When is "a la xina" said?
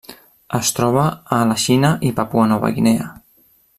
1.37-1.91